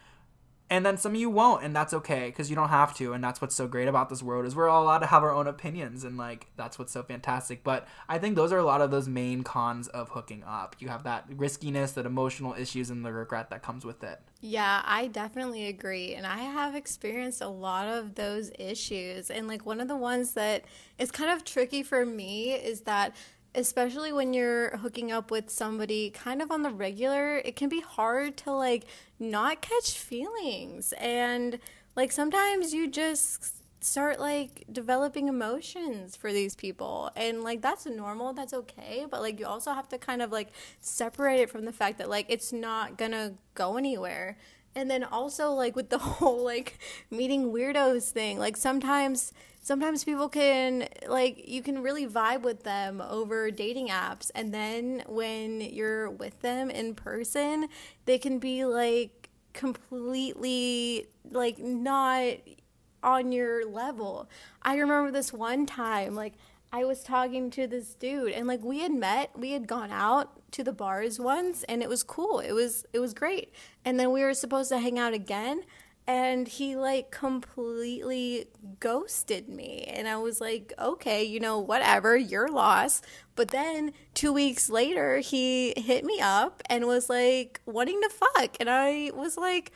[0.69, 3.23] and then some of you won't and that's okay because you don't have to and
[3.23, 5.47] that's what's so great about this world is we're all allowed to have our own
[5.47, 7.63] opinions and like that's what's so fantastic.
[7.63, 10.75] But i think those are a lot of those main cons of hooking up.
[10.79, 14.19] You have that riskiness that emotional issues and the regret that comes with it.
[14.41, 19.65] Yeah i definitely agree and i have experienced a lot of those issues and like
[19.65, 20.65] one of the ones that
[20.97, 23.15] is kind of tricky for me is that
[23.55, 27.79] especially when you're hooking up with somebody kind of on the regular, it can be
[27.79, 28.85] hard to like
[29.19, 30.93] not catch feelings.
[30.99, 31.59] And
[31.95, 37.11] like sometimes you just start like developing emotions for these people.
[37.15, 39.05] And like that's normal, that's okay.
[39.09, 42.09] But like you also have to kind of like separate it from the fact that
[42.09, 44.37] like it's not gonna go anywhere.
[44.75, 49.31] And then also like with the whole like meeting weirdos thing, like sometimes
[49.65, 54.29] sometimes people can like you can really vibe with them over dating apps.
[54.35, 57.67] And then when you're with them in person
[58.05, 62.35] they can be like completely like not
[63.01, 64.29] on your level.
[64.61, 66.33] I remember this one time like
[66.71, 70.51] i was talking to this dude and like we had met we had gone out
[70.51, 72.39] to the bars once and it was cool.
[72.39, 73.51] It was it was great.
[73.83, 75.63] And then we were supposed to hang out again
[76.07, 78.47] and he like completely
[78.79, 79.85] ghosted me.
[79.87, 83.01] And i was like okay you know whatever your loss.
[83.35, 88.55] But then two weeks later he hit me up and was like wanting to fuck.
[88.59, 89.71] And i was like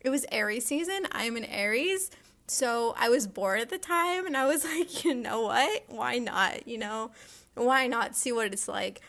[0.00, 1.06] it was aries season.
[1.12, 2.10] I'm an aries.
[2.46, 5.84] So i was bored at the time and i was like you know what?
[5.88, 6.68] Why not?
[6.68, 7.10] You know
[7.54, 9.00] why not see what it's like?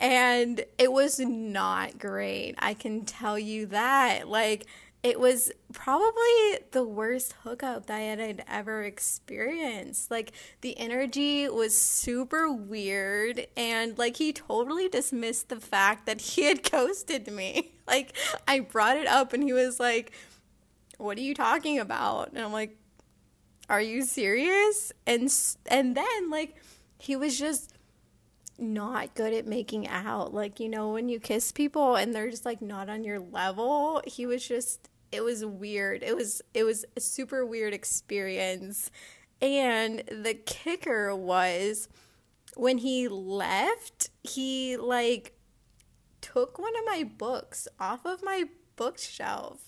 [0.00, 4.28] And it was not great i can tell you that.
[4.28, 4.66] Like
[5.02, 10.10] it was probably the worst hookup that I had ever experienced.
[10.10, 16.42] Like the energy was super weird and like he totally dismissed the fact that he
[16.44, 17.72] had ghosted me.
[17.86, 20.12] Like I brought it up and he was like,
[20.98, 22.76] "What are you talking about?" And I'm like,
[23.70, 25.32] "Are you serious?" And
[25.66, 26.56] and then like
[26.98, 27.72] he was just
[28.58, 30.34] not good at making out.
[30.34, 34.02] Like, you know, when you kiss people and they're just like not on your level,
[34.06, 36.02] he was just it was weird.
[36.02, 38.90] It was it was a super weird experience.
[39.40, 41.88] And the kicker was
[42.56, 45.34] when he left, he like
[46.20, 48.44] took one of my books off of my
[48.76, 49.60] bookshelf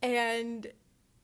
[0.00, 0.68] and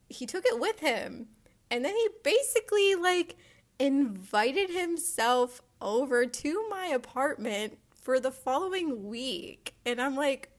[0.09, 1.29] he took it with him.
[1.71, 3.37] And then he basically like
[3.79, 9.75] invited himself over to my apartment for the following week.
[9.85, 10.51] And I'm like,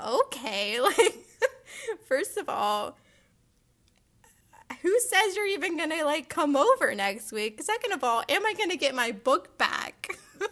[0.00, 1.26] okay, like,
[2.06, 2.96] first of all,
[4.82, 7.62] who says you're even gonna like come over next week?
[7.62, 10.16] Second of all, am I gonna get my book back?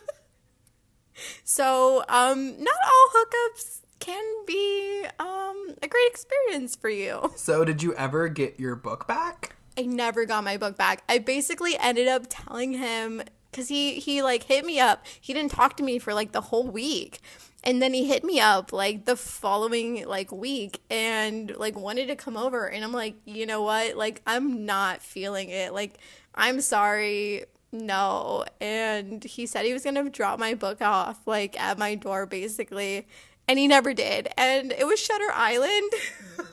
[1.44, 7.33] so, um, not all hookups can be um a great experience for you.
[7.37, 9.57] So, did you ever get your book back?
[9.81, 11.03] I never got my book back.
[11.09, 15.07] I basically ended up telling him because he he like hit me up.
[15.19, 17.21] He didn't talk to me for like the whole week.
[17.64, 22.16] And then he hit me up like the following like week and like wanted to
[22.16, 23.97] come over and I'm like, "You know what?
[23.97, 25.73] Like I'm not feeling it.
[25.73, 25.99] Like
[26.35, 27.45] I'm sorry.
[27.73, 31.95] No." And he said he was going to drop my book off like at my
[31.95, 33.07] door basically.
[33.49, 34.29] And he never did.
[34.37, 35.90] And it was Shutter Island.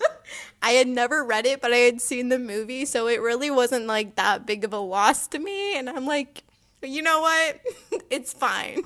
[0.62, 3.86] I had never read it, but I had seen the movie, so it really wasn't
[3.86, 5.78] like that big of a loss to me.
[5.78, 6.44] And I'm like,
[6.82, 7.62] you know what?
[8.10, 8.82] it's fine.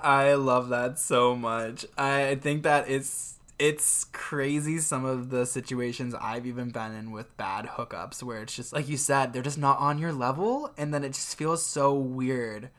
[0.00, 1.86] I love that so much.
[1.96, 7.36] I think that it's it's crazy some of the situations I've even been in with
[7.36, 10.92] bad hookups where it's just like you said, they're just not on your level and
[10.92, 12.70] then it just feels so weird.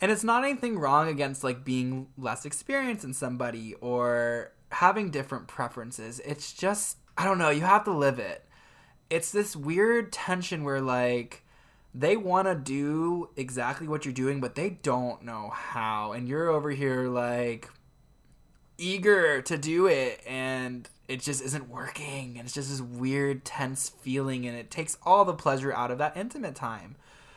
[0.00, 5.48] And it's not anything wrong against like being less experienced in somebody or having different
[5.48, 6.20] preferences.
[6.24, 8.44] It's just I don't know, you have to live it.
[9.10, 11.42] It's this weird tension where like
[11.94, 16.48] they want to do exactly what you're doing but they don't know how and you're
[16.48, 17.68] over here like
[18.78, 23.90] eager to do it and it just isn't working and it's just this weird tense
[23.90, 26.96] feeling and it takes all the pleasure out of that intimate time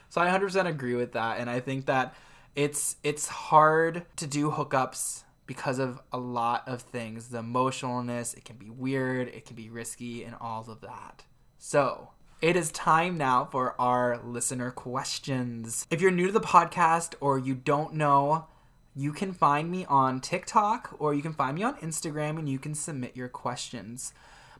[0.09, 2.15] so i 100% agree with that and i think that
[2.55, 8.45] it's it's hard to do hookups because of a lot of things the emotionalness it
[8.45, 11.23] can be weird it can be risky and all of that
[11.58, 12.10] so
[12.41, 17.38] it is time now for our listener questions if you're new to the podcast or
[17.38, 18.47] you don't know
[18.95, 22.58] you can find me on TikTok or you can find me on Instagram and you
[22.58, 24.13] can submit your questions.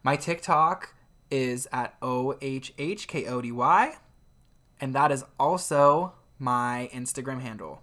[0.04, 0.93] My TikTok
[1.32, 3.95] is at OHHKODY,
[4.82, 7.82] and that is also my Instagram handle.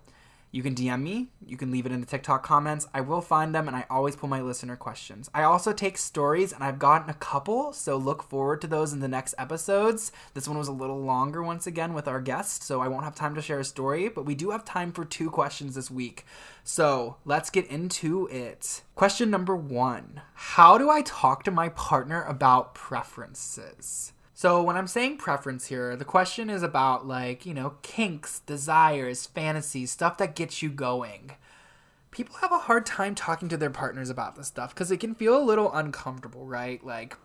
[0.55, 2.87] You can DM me, you can leave it in the TikTok comments.
[2.93, 5.31] I will find them and I always pull my listener questions.
[5.33, 9.01] I also take stories and I've gotten a couple, so look forward to those in
[9.01, 10.13] the next episodes.
[10.35, 13.15] This one was a little longer once again with our guest, so I won't have
[13.15, 16.27] time to share a story, but we do have time for two questions this week.
[16.65, 18.83] So let's get into it.
[18.95, 24.13] Question number one How do I talk to my partner about preferences?
[24.43, 29.25] So when I'm saying preference here, the question is about like, you know, kinks, desires,
[29.25, 31.37] fantasies, stuff that gets you going.
[32.11, 35.15] People have a hard time talking to their partners about this stuff because it can
[35.15, 36.85] feel a little uncomfortable, right?
[36.85, 37.17] Like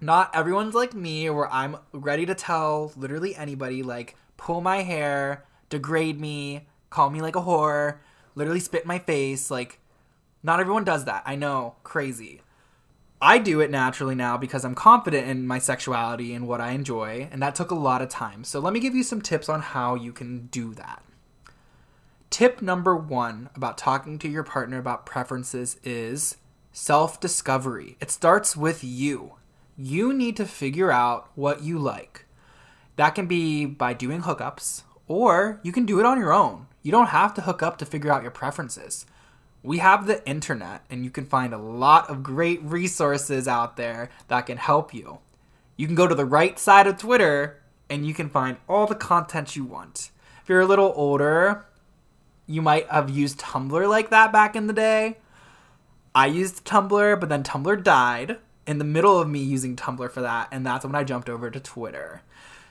[0.00, 5.44] not everyone's like me where I'm ready to tell literally anybody like pull my hair,
[5.70, 7.98] degrade me, call me like a whore,
[8.34, 9.78] literally spit my face, like
[10.42, 11.22] not everyone does that.
[11.24, 12.40] I know, crazy.
[13.24, 17.26] I do it naturally now because I'm confident in my sexuality and what I enjoy,
[17.32, 18.44] and that took a lot of time.
[18.44, 21.02] So let me give you some tips on how you can do that.
[22.28, 26.36] Tip number one about talking to your partner about preferences is
[26.74, 27.96] self discovery.
[27.98, 29.36] It starts with you.
[29.74, 32.26] You need to figure out what you like.
[32.96, 36.66] That can be by doing hookups, or you can do it on your own.
[36.82, 39.06] You don't have to hook up to figure out your preferences
[39.64, 44.10] we have the internet and you can find a lot of great resources out there
[44.28, 45.18] that can help you.
[45.76, 48.94] You can go to the right side of Twitter and you can find all the
[48.94, 50.10] content you want.
[50.42, 51.64] If you're a little older,
[52.46, 55.16] you might have used Tumblr like that back in the day.
[56.14, 60.20] I used Tumblr, but then Tumblr died in the middle of me using Tumblr for
[60.20, 62.20] that, and that's when I jumped over to Twitter.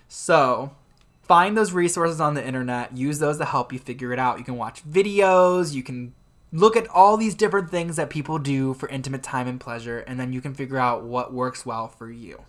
[0.07, 0.75] So,
[1.23, 4.37] find those resources on the internet, use those to help you figure it out.
[4.37, 6.13] You can watch videos, you can
[6.53, 10.19] look at all these different things that people do for intimate time and pleasure, and
[10.19, 12.43] then you can figure out what works well for you.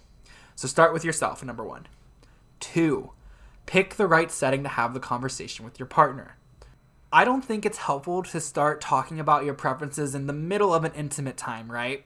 [0.55, 1.87] So start with yourself, number one.
[2.61, 3.13] Two,
[3.67, 6.37] pick the right setting to have the conversation with your partner.
[7.11, 10.85] I don't think it's helpful to start talking about your preferences in the middle of
[10.85, 12.05] an intimate time, right?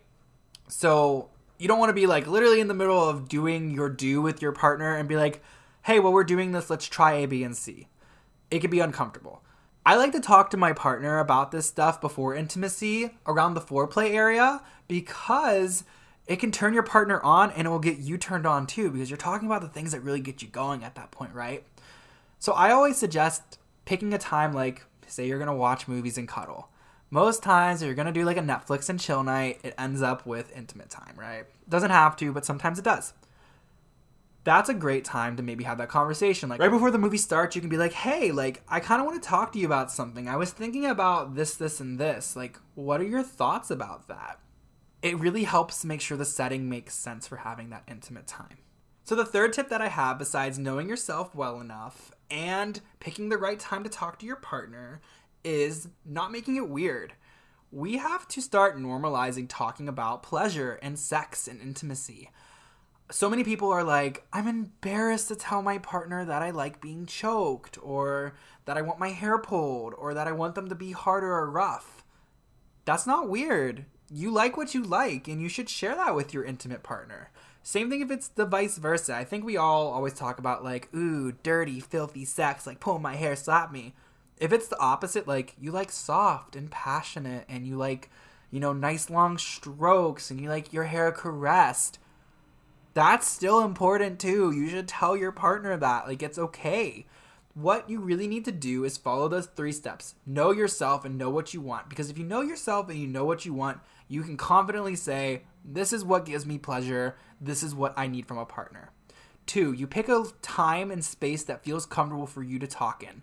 [0.69, 4.23] So you don't want to be like literally in the middle of doing your do
[4.23, 5.43] with your partner and be like,
[5.83, 7.89] hey, well, we're doing this, let's try A, B, and C.
[8.51, 9.43] It could be uncomfortable.
[9.89, 14.11] I like to talk to my partner about this stuff before intimacy around the foreplay
[14.11, 15.83] area because
[16.27, 19.09] it can turn your partner on and it will get you turned on too because
[19.09, 21.65] you're talking about the things that really get you going at that point, right?
[22.39, 26.69] So I always suggest picking a time like, say, you're gonna watch movies and cuddle.
[27.09, 30.55] Most times, you're gonna do like a Netflix and chill night, it ends up with
[30.55, 31.47] intimate time, right?
[31.67, 33.15] Doesn't have to, but sometimes it does
[34.45, 36.49] that's a great time to maybe have that conversation.
[36.49, 39.07] Like right before the movie starts, you can be like, "Hey, like I kind of
[39.07, 40.29] want to talk to you about something.
[40.29, 42.37] I was thinking about this, this, and this.
[42.37, 44.41] Like, what are your thoughts about that?"
[45.03, 48.59] It really helps make sure the setting makes sense for having that intimate time.
[49.05, 53.39] So the third tip that I have, besides knowing yourself well enough and picking the
[53.39, 55.01] right time to talk to your partner,
[55.45, 57.15] is not making it weird.
[57.71, 62.31] We have to start normalizing talking about pleasure and sex and intimacy
[63.11, 67.07] so many people are like, I'm embarrassed to tell my partner that I like being
[67.07, 68.35] choked, or
[68.67, 71.51] that I want my hair pulled, or that I want them to be harder or
[71.51, 72.05] rough.
[72.85, 73.87] That's not weird.
[74.11, 77.31] You like what you like, and you should share that with your intimate partner.
[77.63, 79.15] Same thing if it's the vice versa.
[79.15, 83.17] I think we all always talk about, like, ooh, dirty, filthy sex, like pull my
[83.17, 83.95] hair, slap me.
[84.39, 88.11] If it's the opposite, like, you like soft and passionate, and you like,
[88.51, 91.99] you know, nice long strokes, and you like your hair caressed
[92.99, 94.51] that's still important too.
[94.51, 96.09] You should tell your partner that.
[96.09, 97.07] Like, it's okay.
[97.55, 101.31] What you really need to do is follow those three steps know yourself and know
[101.31, 101.89] what you want.
[101.89, 105.43] Because if you know yourself and you know what you want, You can confidently say,
[105.65, 107.15] This is what gives me pleasure.
[107.41, 108.91] This is what I need from a partner.
[109.47, 113.23] Two, you pick a time and space that feels comfortable for you to talk in.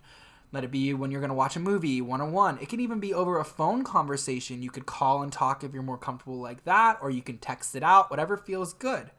[0.52, 2.58] Let it be when you're going to watch a movie one on one.
[2.62, 4.62] It can even be over a phone conversation.
[4.62, 7.74] You could call and talk if you're more comfortable like that, or you can text
[7.74, 9.10] it out, whatever feels good.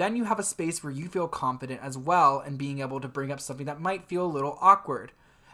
[0.00, 3.06] Then you have a space where you feel confident as well and being able to
[3.06, 5.12] bring up something that might feel a little awkward.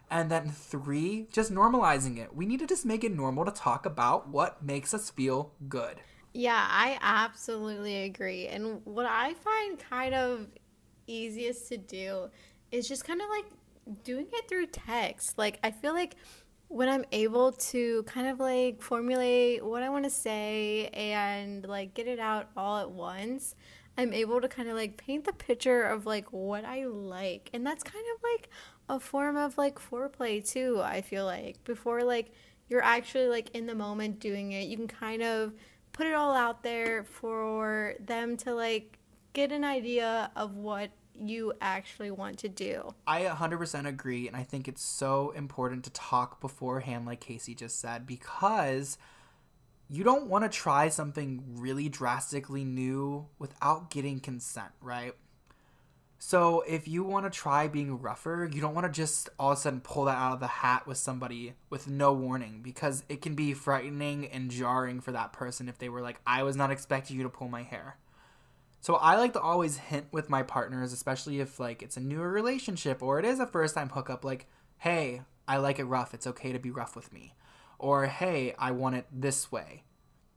[0.09, 2.32] And then three, just normalizing it.
[2.32, 5.97] We need to just make it normal to talk about what makes us feel good.
[6.32, 8.47] Yeah, I absolutely agree.
[8.47, 10.47] And what I find kind of
[11.09, 12.30] easiest to do
[12.70, 13.47] is just kind of like
[14.05, 15.38] doing it through text.
[15.38, 16.14] Like, I feel like
[16.68, 21.94] when I'm able to kind of like formulate what I want to say and like
[21.94, 23.57] get it out all at once,
[23.97, 27.51] I'm able to kind of like paint the picture of like what I like.
[27.53, 28.51] And that's kind of like
[28.88, 31.62] a form of like foreplay too, I feel like.
[31.64, 32.32] Before like
[32.68, 35.53] you're actually like in the moment doing it, you can kind of
[35.92, 38.99] put it all out there for them to like
[39.32, 42.94] get an idea of what you actually want to do.
[43.07, 44.28] I 100% agree.
[44.28, 48.99] And I think it's so important to talk beforehand, like Casey just said, because
[49.89, 55.12] you don't want to try something really drastically new without getting consent, right?
[56.18, 59.59] So if you want to try being rougher, you don't want to just all of
[59.59, 63.20] a sudden pull that out of the hat with somebody with no warning because it
[63.20, 66.70] can be frightening and jarring for that person if they were like, I was not
[66.70, 67.99] expecting you to pull my hair.
[68.80, 72.30] So I like to always hint with my partners, especially if like it's a newer
[72.30, 74.47] relationship or it is a first time hookup, like,
[74.78, 76.14] hey, I like it rough.
[76.14, 77.34] It's okay to be rough with me.
[77.79, 79.83] Or hey, I want it this way.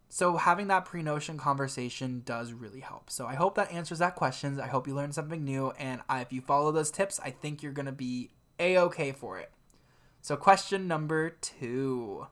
[0.09, 3.09] So having that pre-notion conversation does really help.
[3.09, 4.59] So I hope that answers that question.
[4.59, 7.71] I hope you learned something new, and if you follow those tips, I think you're
[7.71, 9.51] gonna be a okay for it.
[10.21, 12.27] So question number two.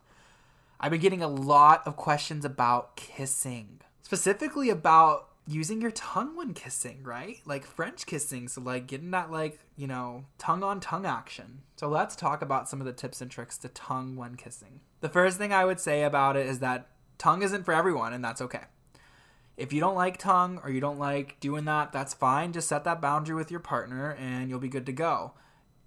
[0.79, 6.53] I've been getting a lot of questions about kissing, specifically about using your tongue when
[6.53, 7.37] kissing, right?
[7.45, 11.61] Like French kissing, so like getting that like, you know, tongue on tongue action.
[11.77, 14.81] So let's talk about some of the tips and tricks to tongue when kissing.
[15.01, 16.87] The first thing I would say about it is that
[17.17, 18.63] tongue isn't for everyone and that's okay.
[19.55, 22.53] If you don't like tongue or you don't like doing that, that's fine.
[22.53, 25.33] Just set that boundary with your partner and you'll be good to go.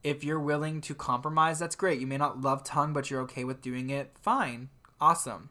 [0.02, 2.00] If you're willing to compromise, that's great.
[2.00, 4.12] You may not love tongue, but you're okay with doing it.
[4.20, 4.70] Fine.
[5.00, 5.50] Awesome.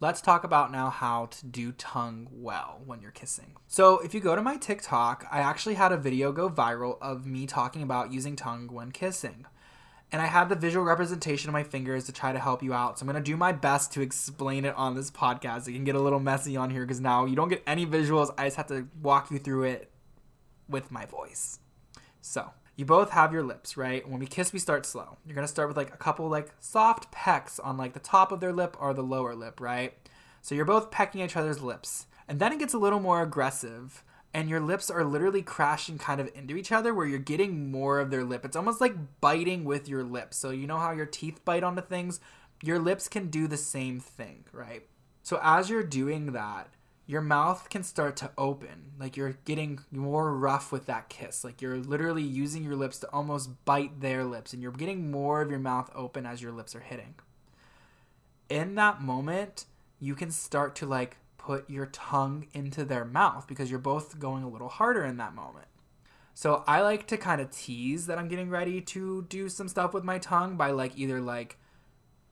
[0.00, 3.56] Let's talk about now how to do tongue well when you're kissing.
[3.66, 7.26] So, if you go to my TikTok, I actually had a video go viral of
[7.26, 9.46] me talking about using tongue when kissing.
[10.10, 12.98] And I had the visual representation of my fingers to try to help you out.
[12.98, 15.68] So, I'm going to do my best to explain it on this podcast.
[15.68, 18.32] It can get a little messy on here because now you don't get any visuals.
[18.38, 19.90] I just have to walk you through it
[20.68, 21.58] with my voice.
[22.20, 24.08] So, you both have your lips, right?
[24.08, 25.18] When we kiss, we start slow.
[25.26, 28.38] You're gonna start with like a couple like soft pecks on like the top of
[28.38, 29.94] their lip or the lower lip, right?
[30.42, 32.06] So you're both pecking each other's lips.
[32.28, 34.04] And then it gets a little more aggressive
[34.34, 37.98] and your lips are literally crashing kind of into each other where you're getting more
[37.98, 38.44] of their lip.
[38.44, 40.36] It's almost like biting with your lips.
[40.36, 42.20] So you know how your teeth bite onto things?
[42.62, 44.86] Your lips can do the same thing, right?
[45.22, 46.68] So as you're doing that,
[47.06, 48.92] your mouth can start to open.
[49.00, 51.42] Like you're getting more rough with that kiss.
[51.42, 55.40] Like you're literally using your lips to almost bite their lips, and you're getting more
[55.40, 57.14] of your mouth open as your lips are hitting.
[58.50, 59.64] In that moment,
[59.98, 61.16] you can start to like
[61.48, 65.34] put your tongue into their mouth because you're both going a little harder in that
[65.34, 65.64] moment.
[66.34, 69.94] So I like to kind of tease that I'm getting ready to do some stuff
[69.94, 71.56] with my tongue by like either like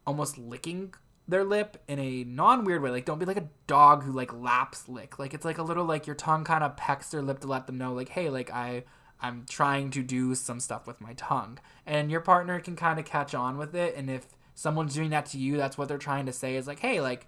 [0.07, 0.93] almost licking
[1.27, 2.91] their lip in a non weird way.
[2.91, 5.19] Like don't be like a dog who like laps lick.
[5.19, 7.67] Like it's like a little like your tongue kind of pecks their lip to let
[7.67, 8.85] them know like hey like I
[9.19, 11.59] I'm trying to do some stuff with my tongue.
[11.87, 15.25] And your partner can kind of catch on with it and if someone's doing that
[15.27, 17.27] to you, that's what they're trying to say is like hey like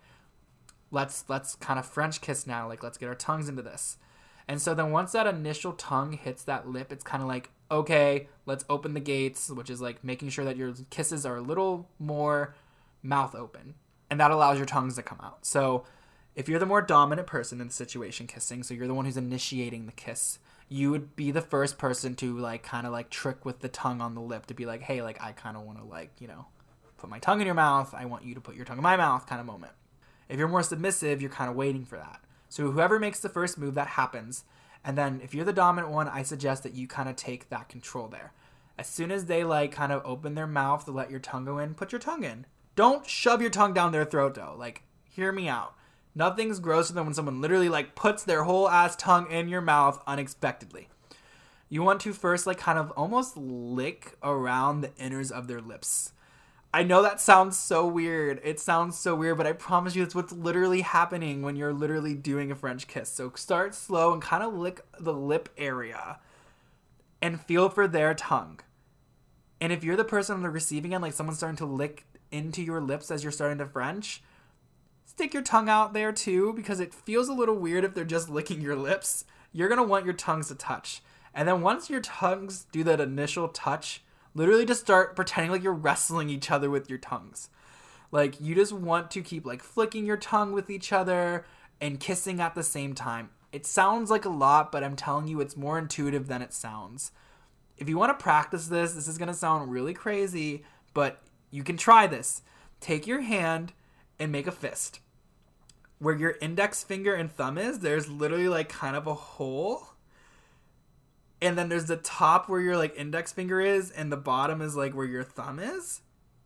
[0.91, 2.69] let's let's kind of french kiss now.
[2.69, 3.99] Like let's get our tongues into this.
[4.47, 8.29] And so then once that initial tongue hits that lip, it's kind of like okay,
[8.47, 11.89] let's open the gates, which is like making sure that your kisses are a little
[11.99, 12.55] more
[13.03, 13.75] mouth open
[14.11, 15.45] and that allows your tongues to come out.
[15.45, 15.85] So
[16.35, 19.17] if you're the more dominant person in the situation kissing, so you're the one who's
[19.17, 23.45] initiating the kiss, you would be the first person to like kind of like trick
[23.45, 25.79] with the tongue on the lip to be like, hey, like I kind of want
[25.79, 26.47] to like, you know,
[26.97, 27.95] put my tongue in your mouth.
[27.95, 29.73] I want you to put your tongue in my mouth kind of moment.
[30.29, 32.21] If you're more submissive, you're kind of waiting for that.
[32.49, 34.45] So whoever makes the first move, that happens.
[34.85, 37.69] And then if you're the dominant one, I suggest that you kind of take that
[37.69, 38.33] control there.
[38.79, 41.59] As soon as they like kind of open their mouth to let your tongue go
[41.59, 42.47] in, put your tongue in.
[42.77, 44.55] Don't shove your tongue down their throat though.
[44.57, 45.75] Like, hear me out.
[46.15, 50.03] Nothing's grosser than when someone literally like puts their whole ass tongue in your mouth
[50.07, 50.89] unexpectedly.
[51.69, 56.13] You want to first like kind of almost lick around the inners of their lips.
[56.73, 58.41] I know that sounds so weird.
[58.45, 62.15] It sounds so weird, but I promise you that's what's literally happening when you're literally
[62.15, 63.09] doing a French kiss.
[63.09, 66.19] So start slow and kind of lick the lip area
[67.23, 68.61] and feel for their tongue.
[69.61, 72.63] And if you're the person on the receiving end, like someone's starting to lick into
[72.63, 74.23] your lips as you're starting to French,
[75.07, 78.29] stick your tongue out there too because it feels a little weird if they're just
[78.29, 79.25] licking your lips.
[79.53, 81.03] You're to want your tongues to touch.
[81.35, 84.03] And then once your tongues do that initial touch,
[84.39, 87.51] literally just start pretending like you're wrestling each other with your tongues.
[88.11, 91.45] Like you just want to keep like flicking your tongue with each other
[91.81, 93.31] and kissing at the same time.
[93.53, 97.13] It sounds like a lot, but I'm telling you it's more intuitive than it sounds.
[97.77, 100.65] If you want to practice this, this is going to sound really crazy,
[100.95, 101.21] but
[101.51, 102.43] you can try this.
[102.81, 103.73] Take your hand
[104.19, 105.01] and make a fist.
[105.99, 109.95] Where your index finger and thumb is, there's literally like kind of a hole.
[111.41, 114.77] And then there's the top where your like index finger is, and the bottom is
[114.77, 116.01] like where your thumb is.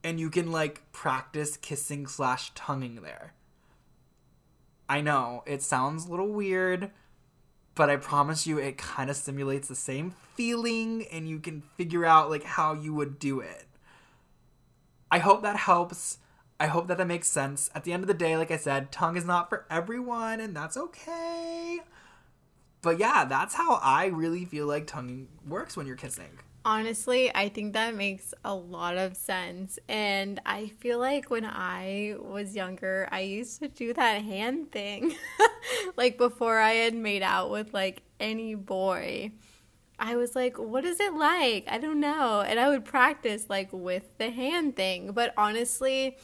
[0.04, 3.34] And you can like practice kissing slash tonguing there.
[4.88, 6.90] I know it sounds a little weird,
[7.74, 12.04] but I promise you it kind of simulates the same feeling and you can figure
[12.04, 13.66] out like how you would do it.
[15.10, 16.18] I hope that helps.
[16.60, 17.70] I hope that that makes sense.
[17.74, 20.54] At the end of the day, like I said, tongue is not for everyone and
[20.54, 21.80] that's okay.
[22.82, 26.38] But yeah, that's how I really feel like tonguing works when you're kissing.
[26.64, 29.78] Honestly, I think that makes a lot of sense.
[29.88, 35.14] And I feel like when I was younger, I used to do that hand thing.
[35.96, 39.32] like before I had made out with like any boy.
[39.98, 41.64] I was like, what is it like?
[41.68, 42.40] I don't know.
[42.40, 45.12] And I would practice like with the hand thing.
[45.12, 46.16] But honestly,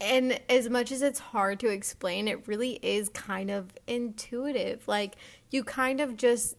[0.00, 4.86] and as much as it's hard to explain, it really is kind of intuitive.
[4.86, 5.16] Like
[5.50, 6.56] you kind of just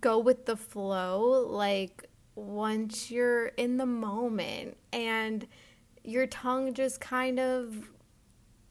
[0.00, 1.46] go with the flow.
[1.48, 5.46] Like once you're in the moment and
[6.02, 7.90] your tongue just kind of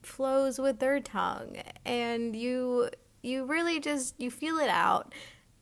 [0.01, 2.89] flows with their tongue and you
[3.21, 5.15] you really just you feel it out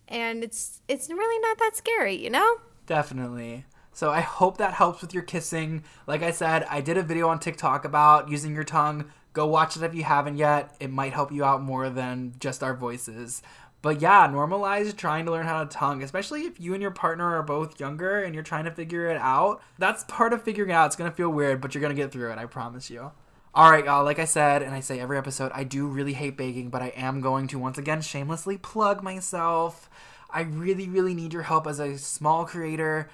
[0.07, 2.57] and it's it's really not that scary you know
[2.91, 3.63] Definitely.
[3.93, 5.83] So I hope that helps with your kissing.
[6.07, 9.05] Like I said, I did a video on TikTok about using your tongue.
[9.31, 10.75] Go watch it if you haven't yet.
[10.81, 13.41] It might help you out more than just our voices.
[13.81, 17.35] But yeah, normalize trying to learn how to tongue, especially if you and your partner
[17.35, 19.61] are both younger and you're trying to figure it out.
[19.79, 20.87] That's part of figuring it out.
[20.87, 23.11] It's gonna feel weird, but you're gonna get through it, I promise you.
[23.53, 26.69] Alright, y'all, like I said, and I say every episode, I do really hate baking,
[26.69, 29.89] but I am going to once again shamelessly plug myself.
[30.29, 33.09] I really, really need your help as a small creator.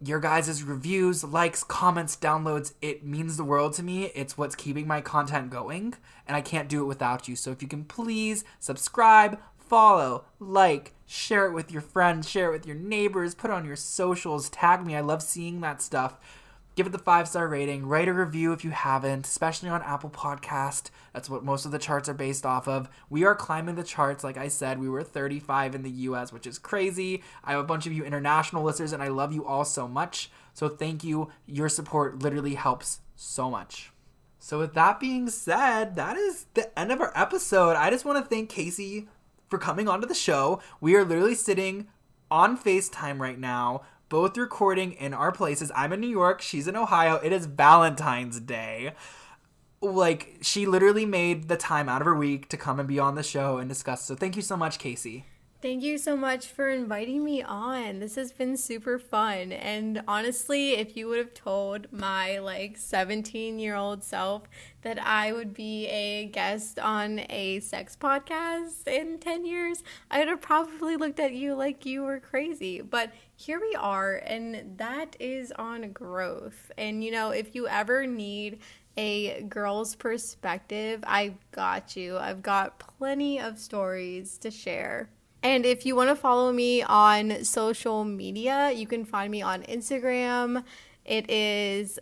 [0.00, 4.12] Your guys' reviews, likes, comments, downloads, it means the world to me.
[4.14, 5.94] It's what's keeping my content going,
[6.28, 7.34] and I can't do it without you.
[7.34, 9.40] So if you can please subscribe,
[9.74, 13.74] follow, like, share it with your friends, share it with your neighbors, put on your
[13.74, 14.94] socials, tag me.
[14.94, 16.16] I love seeing that stuff.
[16.76, 17.84] Give it the five star rating.
[17.84, 20.90] Write a review if you haven't, especially on Apple Podcast.
[21.12, 22.88] That's what most of the charts are based off of.
[23.10, 24.22] We are climbing the charts.
[24.22, 27.24] Like I said, we were 35 in the US, which is crazy.
[27.42, 30.30] I have a bunch of you international listeners, and I love you all so much.
[30.52, 31.32] So thank you.
[31.46, 33.90] Your support literally helps so much.
[34.38, 37.74] So with that being said, that is the end of our episode.
[37.74, 39.08] I just want to thank Casey
[39.48, 40.60] for coming onto the show.
[40.80, 41.88] We are literally sitting
[42.30, 45.70] on FaceTime right now, both recording in our places.
[45.74, 47.16] I'm in New York, she's in Ohio.
[47.16, 48.92] It is Valentine's Day.
[49.80, 53.14] Like, she literally made the time out of her week to come and be on
[53.16, 54.04] the show and discuss.
[54.04, 55.26] So, thank you so much, Casey.
[55.64, 57.98] Thank you so much for inviting me on.
[58.00, 59.50] This has been super fun.
[59.50, 64.42] And honestly, if you would have told my like 17 year old self
[64.82, 70.28] that I would be a guest on a sex podcast in 10 years, I would
[70.28, 72.82] have probably looked at you like you were crazy.
[72.82, 76.72] But here we are, and that is on growth.
[76.76, 78.58] And you know, if you ever need
[78.98, 82.18] a girl's perspective, I've got you.
[82.18, 85.08] I've got plenty of stories to share.
[85.44, 89.62] And if you want to follow me on social media, you can find me on
[89.64, 90.64] Instagram.
[91.04, 91.98] It is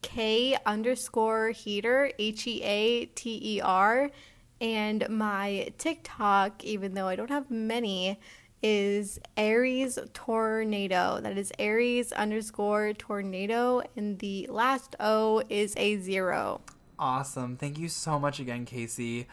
[0.00, 4.12] K underscore heater, H E A T E R.
[4.60, 8.20] And my TikTok, even though I don't have many,
[8.62, 11.18] is Aries Tornado.
[11.20, 13.82] That is Aries underscore tornado.
[13.96, 16.60] And the last O is a zero.
[16.96, 17.56] Awesome.
[17.56, 19.26] Thank you so much again, Casey.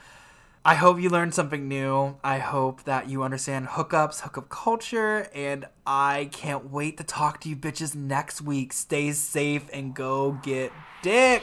[0.64, 2.18] I hope you learned something new.
[2.24, 7.50] I hope that you understand hookups, hookup culture, and I can't wait to talk to
[7.50, 8.72] you bitches next week.
[8.72, 11.42] Stay safe and go get dick.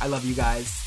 [0.00, 0.82] I love you guys.